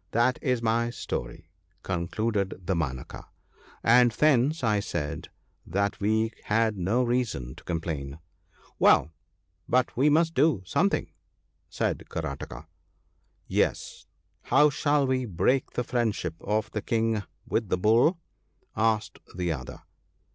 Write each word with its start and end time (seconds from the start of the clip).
* 0.00 0.10
That 0.10 0.38
is 0.42 0.60
my 0.60 0.90
story,' 0.90 1.48
concluded 1.82 2.66
Damanaka, 2.66 3.24
* 3.60 3.82
and 3.96 4.10
thence 4.10 4.62
I 4.62 4.80
said 4.80 5.30
that 5.66 5.98
we 5.98 6.30
had 6.44 6.76
no 6.76 7.02
reason 7.02 7.54
to 7.54 7.64
complain.' 7.64 8.18
* 8.48 8.78
Well, 8.78 9.12
but 9.66 9.96
we 9.96 10.10
must 10.10 10.34
do 10.34 10.60
something,' 10.66 11.10
said 11.70 12.04
Karataka. 12.10 12.66
* 13.12 13.46
Yes! 13.62 14.04
How 14.42 14.68
shall 14.68 15.06
we 15.06 15.24
break 15.24 15.70
the 15.72 15.84
friendship 15.84 16.34
of 16.38 16.70
the 16.72 16.82
King 16.82 17.22
with 17.46 17.70
the 17.70 17.78
Bull?' 17.78 18.18
asked 18.92 19.18
the 19.34 19.52
other. 19.52 19.80